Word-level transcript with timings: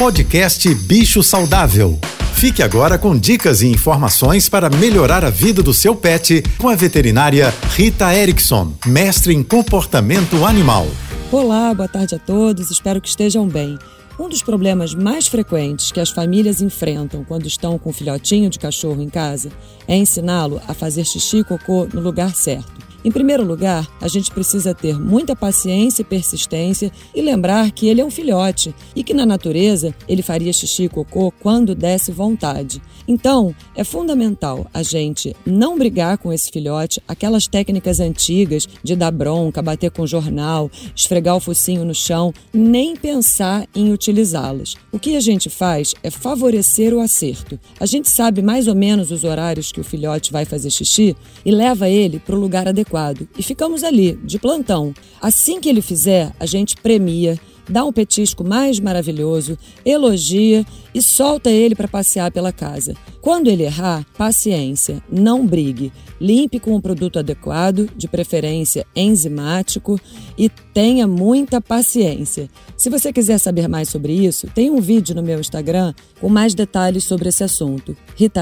Podcast 0.00 0.74
Bicho 0.86 1.22
Saudável. 1.22 1.98
Fique 2.34 2.62
agora 2.62 2.96
com 2.96 3.14
dicas 3.14 3.60
e 3.60 3.66
informações 3.66 4.48
para 4.48 4.70
melhorar 4.70 5.26
a 5.26 5.28
vida 5.28 5.62
do 5.62 5.74
seu 5.74 5.94
pet 5.94 6.42
com 6.56 6.70
a 6.70 6.74
veterinária 6.74 7.52
Rita 7.76 8.14
Erickson, 8.14 8.72
mestre 8.86 9.34
em 9.34 9.42
comportamento 9.42 10.46
animal. 10.46 10.86
Olá, 11.30 11.74
boa 11.74 11.86
tarde 11.86 12.14
a 12.14 12.18
todos, 12.18 12.70
espero 12.70 12.98
que 12.98 13.10
estejam 13.10 13.46
bem. 13.46 13.78
Um 14.18 14.26
dos 14.26 14.42
problemas 14.42 14.94
mais 14.94 15.28
frequentes 15.28 15.92
que 15.92 16.00
as 16.00 16.08
famílias 16.08 16.62
enfrentam 16.62 17.22
quando 17.22 17.46
estão 17.46 17.78
com 17.78 17.90
um 17.90 17.92
filhotinho 17.92 18.48
de 18.48 18.58
cachorro 18.58 19.02
em 19.02 19.10
casa 19.10 19.50
é 19.86 19.94
ensiná-lo 19.94 20.62
a 20.66 20.72
fazer 20.72 21.04
xixi 21.04 21.40
e 21.40 21.44
cocô 21.44 21.86
no 21.92 22.00
lugar 22.00 22.34
certo. 22.34 22.89
Em 23.02 23.10
primeiro 23.10 23.42
lugar, 23.42 23.88
a 23.98 24.08
gente 24.08 24.30
precisa 24.30 24.74
ter 24.74 24.98
muita 24.98 25.34
paciência 25.34 26.02
e 26.02 26.04
persistência 26.04 26.92
e 27.14 27.22
lembrar 27.22 27.70
que 27.70 27.88
ele 27.88 28.02
é 28.02 28.04
um 28.04 28.10
filhote 28.10 28.74
e 28.94 29.02
que 29.02 29.14
na 29.14 29.24
natureza 29.24 29.94
ele 30.06 30.20
faria 30.20 30.52
xixi 30.52 30.84
e 30.84 30.88
cocô 30.88 31.32
quando 31.40 31.74
desse 31.74 32.12
vontade. 32.12 32.82
Então, 33.08 33.54
é 33.74 33.82
fundamental 33.82 34.66
a 34.72 34.82
gente 34.82 35.34
não 35.46 35.78
brigar 35.78 36.18
com 36.18 36.30
esse 36.30 36.50
filhote, 36.50 37.02
aquelas 37.08 37.46
técnicas 37.46 38.00
antigas 38.00 38.68
de 38.82 38.94
dar 38.94 39.10
bronca, 39.10 39.62
bater 39.62 39.90
com 39.90 40.06
jornal, 40.06 40.70
esfregar 40.94 41.36
o 41.36 41.40
focinho 41.40 41.86
no 41.86 41.94
chão, 41.94 42.34
nem 42.52 42.94
pensar 42.94 43.66
em 43.74 43.90
utilizá-las. 43.92 44.74
O 44.92 44.98
que 44.98 45.16
a 45.16 45.20
gente 45.20 45.48
faz 45.48 45.94
é 46.02 46.10
favorecer 46.10 46.92
o 46.92 47.00
acerto. 47.00 47.58
A 47.80 47.86
gente 47.86 48.10
sabe 48.10 48.42
mais 48.42 48.68
ou 48.68 48.74
menos 48.74 49.10
os 49.10 49.24
horários 49.24 49.72
que 49.72 49.80
o 49.80 49.84
filhote 49.84 50.30
vai 50.30 50.44
fazer 50.44 50.70
xixi 50.70 51.16
e 51.44 51.50
leva 51.50 51.88
ele 51.88 52.18
para 52.18 52.36
o 52.36 52.38
lugar 52.38 52.68
adequado 52.68 52.89
adequado 52.90 53.28
e 53.38 53.42
ficamos 53.42 53.84
ali, 53.84 54.18
de 54.24 54.38
plantão. 54.38 54.92
Assim 55.20 55.60
que 55.60 55.68
ele 55.68 55.80
fizer, 55.80 56.32
a 56.40 56.46
gente 56.46 56.76
premia, 56.76 57.38
dá 57.68 57.84
um 57.84 57.92
petisco 57.92 58.42
mais 58.42 58.80
maravilhoso, 58.80 59.56
elogia 59.84 60.64
e 60.92 61.00
solta 61.00 61.50
ele 61.50 61.76
para 61.76 61.86
passear 61.86 62.32
pela 62.32 62.52
casa. 62.52 62.94
Quando 63.20 63.48
ele 63.48 63.62
errar, 63.62 64.04
paciência, 64.18 65.02
não 65.10 65.46
brigue. 65.46 65.92
Limpe 66.20 66.58
com 66.58 66.74
um 66.74 66.80
produto 66.80 67.18
adequado, 67.18 67.88
de 67.96 68.08
preferência 68.08 68.84
enzimático, 68.96 70.00
e 70.36 70.48
tenha 70.48 71.06
muita 71.06 71.60
paciência. 71.60 72.48
Se 72.76 72.90
você 72.90 73.12
quiser 73.12 73.38
saber 73.38 73.68
mais 73.68 73.88
sobre 73.88 74.12
isso, 74.12 74.48
tem 74.54 74.70
um 74.70 74.80
vídeo 74.80 75.14
no 75.14 75.22
meu 75.22 75.38
Instagram 75.38 75.94
com 76.20 76.28
mais 76.28 76.54
detalhes 76.54 77.04
sobre 77.04 77.28
esse 77.28 77.44
assunto. 77.44 77.96
Rita 78.16 78.40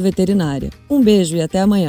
Veterinária. 0.00 0.70
Um 0.88 1.02
beijo 1.02 1.36
e 1.36 1.42
até 1.42 1.60
amanhã. 1.60 1.88